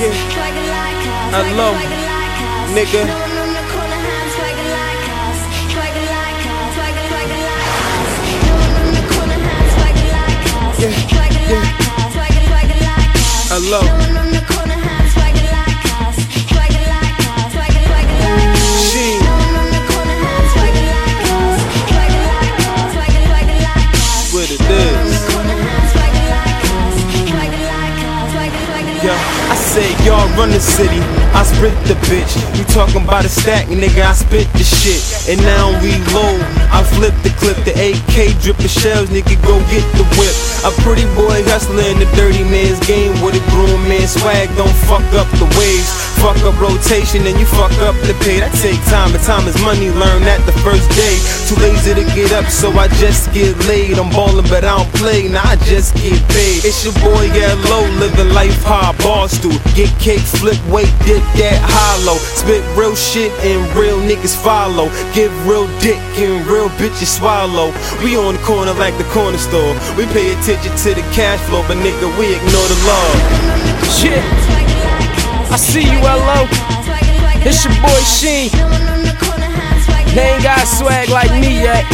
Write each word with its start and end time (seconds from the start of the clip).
Yeah. 0.00 0.16
Swagger 0.32 0.66
like 0.66 1.04
us. 1.10 1.28
Hello, 1.36 1.68
swagger 1.70 1.92
like 1.92 2.08
a 2.08 2.08
like 2.08 2.40
us. 2.48 2.70
nigga. 2.76 3.02
No 3.06 3.14
one 3.18 3.38
on 3.38 3.52
the 3.54 3.70
said 29.70 29.94
y'all 30.04 30.26
run 30.34 30.50
the 30.50 30.58
city, 30.58 30.98
I 31.30 31.46
spit 31.46 31.70
the 31.86 31.94
bitch. 32.10 32.34
You 32.58 32.64
talking 32.64 33.04
about 33.04 33.24
a 33.24 33.28
stack, 33.28 33.66
nigga, 33.66 34.02
I 34.02 34.14
spit 34.14 34.50
the 34.54 34.66
shit. 34.66 34.98
And 35.30 35.38
now 35.46 35.70
we 35.78 35.94
reload, 36.10 36.42
I 36.74 36.82
flip 36.82 37.14
the 37.22 37.30
clip, 37.38 37.54
the 37.62 37.70
AK 37.70 38.42
dripping 38.42 38.66
shells, 38.66 39.10
nigga, 39.10 39.38
go 39.46 39.62
get 39.70 39.86
the 39.94 40.02
whip. 40.18 40.34
A 40.60 40.70
pretty 40.84 41.08
boy 41.16 41.40
hustler 41.48 41.88
in 41.88 41.96
the 41.96 42.04
dirty 42.12 42.44
man's 42.44 42.76
game 42.84 43.16
with 43.24 43.32
a 43.32 43.40
grown 43.48 43.80
man 43.88 44.04
swag, 44.04 44.52
don't 44.60 44.76
fuck 44.84 45.00
up 45.16 45.24
the 45.40 45.48
waves. 45.56 45.88
Fuck 46.20 46.36
up 46.44 46.52
rotation 46.60 47.24
and 47.24 47.32
you 47.40 47.48
fuck 47.48 47.72
up 47.80 47.96
the 48.04 48.12
pay. 48.20 48.44
That 48.44 48.52
take 48.60 48.76
time, 48.92 49.08
but 49.08 49.24
time 49.24 49.48
is 49.48 49.56
money, 49.64 49.88
learn 49.88 50.20
that 50.28 50.44
the 50.44 50.52
first 50.60 50.84
day. 50.92 51.16
Too 51.48 51.56
lazy 51.64 51.96
to 51.96 52.04
get 52.12 52.36
up, 52.36 52.44
so 52.52 52.68
I 52.76 52.92
just 53.00 53.32
get 53.32 53.56
laid. 53.64 53.96
I'm 53.96 54.12
ballin', 54.12 54.44
but 54.52 54.60
I 54.60 54.76
don't 54.76 54.92
play, 55.00 55.32
now 55.32 55.48
I 55.48 55.56
just 55.64 55.96
get 55.96 56.20
paid. 56.28 56.60
It's 56.60 56.84
your 56.84 56.92
boy, 57.00 57.32
low, 57.72 57.88
living 57.96 58.36
life 58.36 58.60
high, 58.60 58.92
balls 59.00 59.32
through. 59.40 59.56
Get 59.72 59.88
cake, 59.96 60.20
flip 60.20 60.60
weight, 60.68 60.92
dip 61.08 61.24
that 61.40 61.56
hollow. 61.64 62.20
Spit 62.36 62.60
real 62.76 62.92
shit 62.92 63.32
and 63.40 63.64
real 63.72 63.96
niggas 63.96 64.36
follow. 64.36 64.92
Give 65.16 65.32
real 65.48 65.64
dick 65.80 65.96
and 66.20 66.44
real 66.44 66.68
bitches 66.76 67.16
swallow. 67.16 67.72
We 68.04 68.20
on 68.20 68.36
the 68.36 68.42
corner 68.44 68.76
like 68.76 68.92
the 69.00 69.08
corner 69.08 69.40
store. 69.40 69.72
We 69.96 70.04
pay 70.12 70.36
attention 70.36 70.49
to 70.58 70.94
the 70.94 71.02
cash 71.14 71.38
flow, 71.48 71.62
but 71.68 71.76
nigga, 71.76 72.10
we 72.18 72.34
ignore 72.34 72.66
the 72.66 72.74
law. 72.82 73.08
Shit, 73.86 74.18
I 75.48 75.56
see 75.56 75.84
you, 75.84 76.00
LO. 76.02 76.48
It's 77.46 77.64
your 77.64 77.74
boy 77.74 78.02
Sheem. 78.02 78.50
They 80.12 80.34
ain't 80.34 80.42
got 80.42 80.66
swag 80.66 81.08
like 81.08 81.30
me 81.40 81.62
yet. 81.62 81.86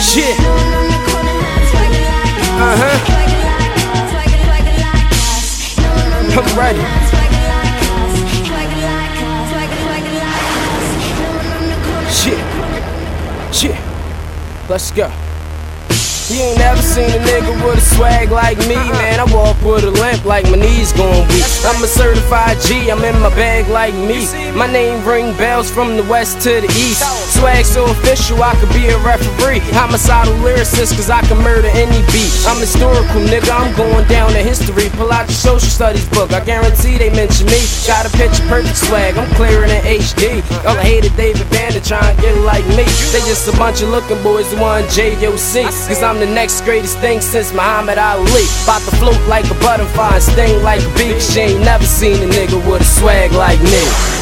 Shit. 0.00 0.38
Uh 2.56 2.76
huh. 2.80 2.98
I'm 6.32 6.48
ready. 6.56 6.80
Shit. 12.10 12.40
Shit. 13.54 14.70
Let's 14.70 14.90
go. 14.92 15.25
You 16.26 16.42
ain't 16.42 16.58
never 16.58 16.82
seen 16.82 17.06
a 17.06 17.22
nigga 17.22 17.54
with 17.62 17.78
a 17.78 17.86
swag 17.94 18.32
like 18.32 18.58
me, 18.66 18.74
man. 18.74 19.22
I 19.22 19.26
walk 19.30 19.54
with 19.62 19.86
a 19.86 19.94
limp 19.94 20.24
like 20.24 20.42
my 20.50 20.58
knees 20.58 20.90
gon' 20.90 21.22
weak. 21.30 21.46
I'm 21.62 21.78
a 21.78 21.86
certified 21.86 22.58
G, 22.66 22.90
I'm 22.90 22.98
in 23.06 23.14
my 23.22 23.30
bag 23.38 23.68
like 23.68 23.94
me. 23.94 24.26
My 24.50 24.66
name 24.66 25.06
ring 25.06 25.36
bells 25.38 25.70
from 25.70 25.96
the 25.96 26.02
west 26.10 26.42
to 26.42 26.58
the 26.58 26.66
east. 26.74 27.06
Swag 27.38 27.64
so 27.64 27.86
official, 27.86 28.42
I 28.42 28.58
could 28.58 28.74
be 28.74 28.90
a 28.90 28.98
referee. 29.06 29.62
Homicidal 29.70 30.34
lyricist, 30.42 30.98
cause 30.98 31.10
I 31.10 31.22
can 31.30 31.38
murder 31.46 31.70
any 31.78 32.02
beat. 32.10 32.34
I'm 32.50 32.58
historical, 32.58 33.22
nigga, 33.22 33.54
I'm 33.54 33.70
going 33.78 34.02
down 34.08 34.34
to 34.34 34.42
history. 34.42 34.90
Pull 34.98 35.12
out 35.12 35.30
your 35.30 35.38
social 35.38 35.70
studies 35.70 36.08
book, 36.10 36.32
I 36.32 36.42
guarantee 36.42 36.98
they 36.98 37.10
mention 37.14 37.46
me. 37.46 37.62
Got 37.86 38.02
a 38.02 38.10
picture 38.18 38.42
perfect 38.50 38.74
swag, 38.74 39.14
I'm 39.14 39.30
clearing 39.38 39.70
in 39.70 39.82
HD. 40.02 40.42
All 40.66 40.74
I 40.74 40.82
hated 40.82 41.14
David 41.14 41.46
Banner 41.54 41.78
trying 41.78 42.16
to 42.16 42.18
get 42.18 42.34
like 42.42 42.66
me. 42.74 42.82
They 43.12 43.20
just 43.20 43.48
a 43.48 43.56
bunch 43.56 43.82
of 43.82 43.88
looking 43.88 44.20
boys 44.22 44.52
who 44.52 44.60
want 44.60 44.86
JOC. 44.86 45.64
Cause 45.88 46.02
I'm 46.02 46.18
the 46.18 46.26
next 46.26 46.62
greatest 46.62 46.98
thing 46.98 47.20
since 47.20 47.52
Muhammad 47.52 47.98
Ali. 47.98 48.44
About 48.64 48.82
to 48.82 48.96
float 48.96 49.20
like 49.28 49.46
a 49.50 49.54
butterfly 49.60 50.14
and 50.14 50.22
sting 50.22 50.62
like 50.62 50.82
a 50.82 50.90
bee. 50.98 51.18
She 51.20 51.40
ain't 51.40 51.60
never 51.60 51.84
seen 51.84 52.22
a 52.22 52.26
nigga 52.26 52.58
with 52.68 52.82
a 52.82 52.84
swag 52.84 53.32
like 53.32 53.60
me. 53.62 54.15